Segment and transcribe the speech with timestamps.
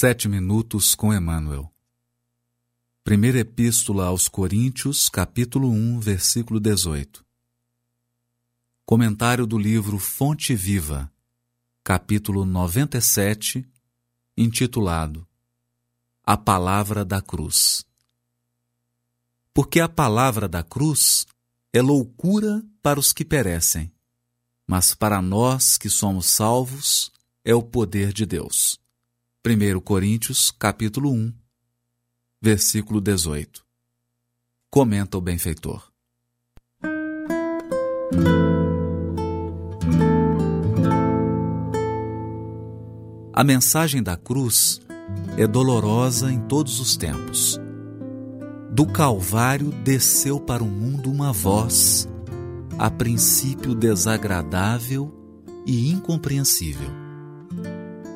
[0.00, 1.68] Sete minutos com Emmanuel.
[3.02, 7.26] Primeira Epístola aos Coríntios, capítulo 1, versículo 18.
[8.86, 11.10] Comentário do livro Fonte Viva,
[11.82, 13.68] capítulo 97,
[14.36, 15.26] intitulado
[16.22, 17.84] A Palavra da Cruz.
[19.52, 21.26] Porque a palavra da cruz
[21.72, 23.92] é loucura para os que perecem,
[24.64, 27.10] mas para nós que somos salvos
[27.44, 28.78] é o poder de Deus.
[29.48, 31.32] 1 Coríntios, capítulo 1,
[32.38, 33.64] versículo 18.
[34.68, 35.90] Comenta o benfeitor.
[43.32, 44.82] A mensagem da cruz
[45.38, 47.58] é dolorosa em todos os tempos.
[48.70, 52.06] Do Calvário desceu para o mundo uma voz,
[52.78, 55.10] a princípio desagradável
[55.64, 57.07] e incompreensível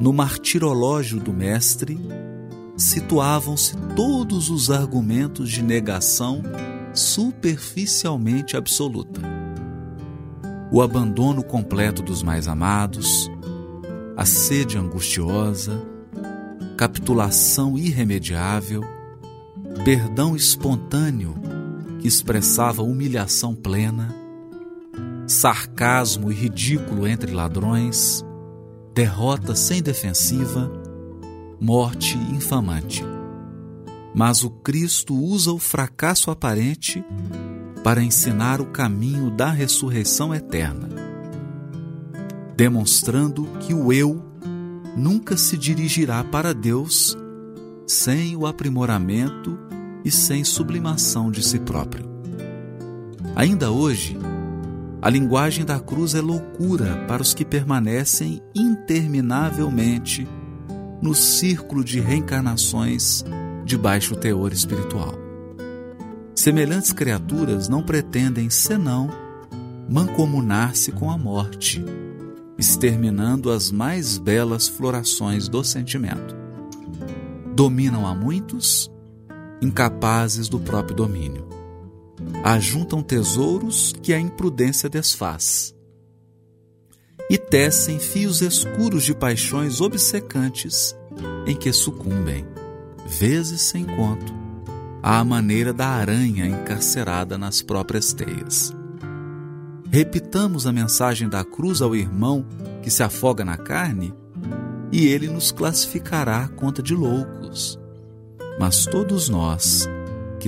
[0.00, 1.98] no martirológio do Mestre,
[2.76, 6.42] situavam-se todos os argumentos de negação
[6.94, 9.20] superficialmente absoluta.
[10.70, 13.30] O abandono completo dos mais amados,
[14.16, 15.80] a sede angustiosa,
[16.76, 18.82] capitulação irremediável,
[19.84, 21.34] perdão espontâneo
[21.98, 24.14] que expressava humilhação plena,
[25.26, 28.24] sarcasmo e ridículo entre ladrões,
[28.98, 30.68] derrota sem defensiva,
[31.60, 33.04] morte infamante.
[34.12, 37.04] Mas o Cristo usa o fracasso aparente
[37.84, 40.88] para ensinar o caminho da ressurreição eterna,
[42.56, 44.20] demonstrando que o eu
[44.96, 47.16] nunca se dirigirá para Deus
[47.86, 49.56] sem o aprimoramento
[50.04, 52.04] e sem sublimação de si próprio.
[53.36, 54.18] Ainda hoje,
[55.00, 60.26] a linguagem da cruz é loucura para os que permanecem interminavelmente
[61.00, 63.24] no círculo de reencarnações
[63.64, 65.14] de baixo teor espiritual.
[66.34, 69.08] Semelhantes criaturas não pretendem senão
[69.88, 71.84] mancomunar-se com a morte,
[72.58, 76.36] exterminando as mais belas florações do sentimento.
[77.54, 78.90] Dominam a muitos,
[79.62, 81.57] incapazes do próprio domínio
[82.44, 85.74] ajuntam tesouros que a imprudência desfaz.
[87.30, 90.96] E tecem fios escuros de paixões obcecantes
[91.46, 92.46] em que sucumbem,
[93.06, 94.32] vezes sem conto,
[95.02, 98.74] à maneira da aranha encarcerada nas próprias teias.
[99.90, 102.44] Repitamos a mensagem da cruz ao irmão
[102.82, 104.14] que se afoga na carne,
[104.92, 107.78] e ele nos classificará conta de loucos.
[108.58, 109.88] Mas todos nós,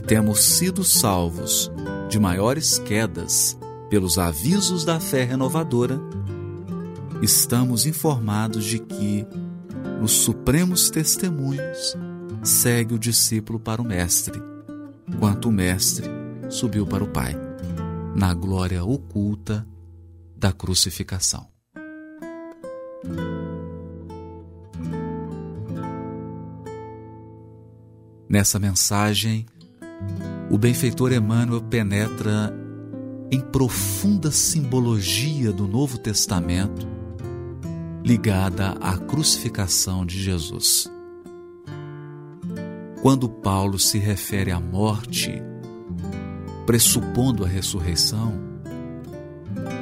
[0.00, 1.70] que temos sido salvos
[2.08, 3.58] de maiores quedas
[3.90, 6.00] pelos avisos da fé renovadora,
[7.20, 9.26] estamos informados de que,
[10.00, 11.98] nos supremos testemunhos,
[12.42, 14.40] segue o discípulo para o Mestre,
[15.18, 16.08] quanto o Mestre
[16.48, 17.36] subiu para o Pai,
[18.16, 19.66] na glória oculta
[20.34, 21.46] da crucificação.
[28.26, 29.44] Nessa mensagem,
[30.50, 32.52] o benfeitor Emmanuel penetra
[33.30, 36.88] em profunda simbologia do Novo Testamento
[38.04, 40.90] ligada à crucificação de Jesus.
[43.00, 45.40] Quando Paulo se refere à morte,
[46.66, 48.34] pressupondo a ressurreição,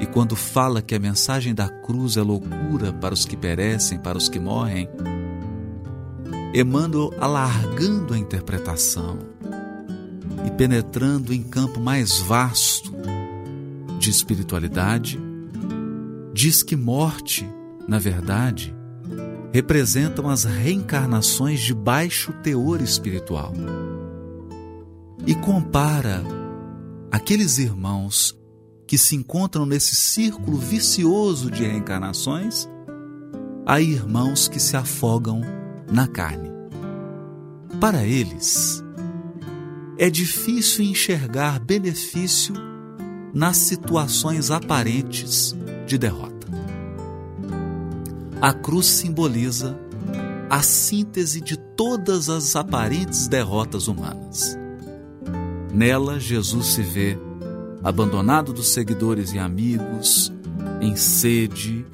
[0.00, 4.18] e quando fala que a mensagem da cruz é loucura para os que perecem, para
[4.18, 4.88] os que morrem,
[6.52, 9.35] Emmanuel alargando a interpretação,
[10.46, 12.92] e penetrando em campo mais vasto
[13.98, 15.20] de espiritualidade,
[16.32, 17.48] diz que morte,
[17.88, 18.74] na verdade,
[19.52, 23.52] representam as reencarnações de baixo teor espiritual.
[25.26, 26.22] E compara
[27.10, 28.38] aqueles irmãos
[28.86, 32.68] que se encontram nesse círculo vicioso de reencarnações
[33.66, 35.40] a irmãos que se afogam
[35.90, 36.50] na carne.
[37.80, 38.84] Para eles,
[39.98, 42.54] é difícil enxergar benefício
[43.32, 45.54] nas situações aparentes
[45.86, 46.46] de derrota.
[48.40, 49.78] A cruz simboliza
[50.48, 54.56] a síntese de todas as aparentes derrotas humanas.
[55.72, 57.18] Nela, Jesus se vê
[57.82, 60.32] abandonado dos seguidores e amigos,
[60.80, 61.86] em sede,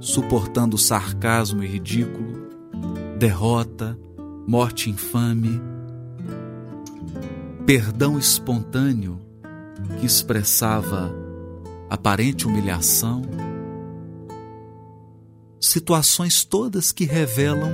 [0.00, 2.48] suportando sarcasmo e ridículo,
[3.18, 3.98] derrota,
[4.46, 5.60] morte infame,
[7.66, 9.20] perdão espontâneo
[10.00, 11.14] que expressava
[11.88, 13.22] aparente humilhação,
[15.60, 17.70] situações todas que revelam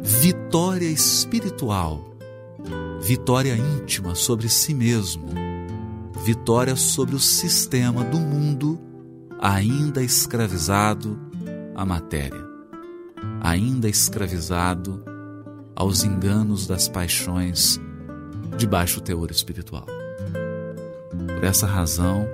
[0.00, 2.16] vitória espiritual,
[3.02, 5.28] vitória íntima sobre si mesmo,
[6.24, 8.80] vitória sobre o sistema do mundo
[9.38, 11.18] ainda escravizado
[11.74, 12.42] à matéria,
[13.42, 15.04] ainda escravizado
[15.76, 17.80] aos enganos das paixões
[18.56, 19.86] de baixo teor espiritual.
[21.26, 22.26] Por essa razão,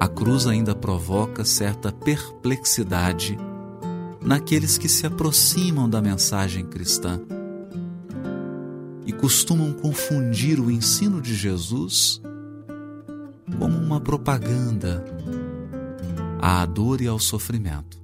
[0.00, 3.38] a cruz ainda provoca certa perplexidade
[4.20, 7.20] naqueles que se aproximam da mensagem cristã
[9.06, 12.20] e costumam confundir o ensino de Jesus
[13.58, 15.04] como uma propaganda
[16.40, 18.02] à dor e ao sofrimento.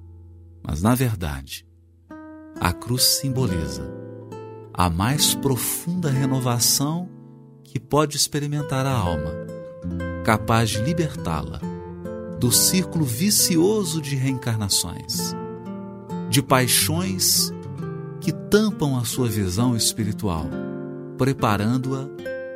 [0.63, 1.65] Mas, na verdade,
[2.59, 4.00] a cruz simboliza
[4.73, 7.09] a mais profunda renovação
[7.63, 9.31] que pode experimentar a alma,
[10.23, 11.59] capaz de libertá-la
[12.39, 15.35] do círculo vicioso de reencarnações,
[16.29, 17.51] de paixões
[18.19, 20.47] que tampam a sua visão espiritual,
[21.17, 22.07] preparando-a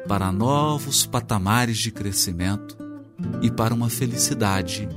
[0.08, 2.78] para novos patamares de crescimento
[3.42, 4.88] e para uma felicidade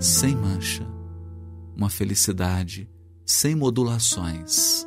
[0.00, 0.86] sem mancha,
[1.76, 2.88] uma felicidade
[3.24, 4.86] sem modulações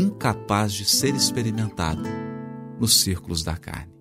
[0.00, 2.02] incapaz de ser experimentado
[2.78, 3.99] nos círculos da carne.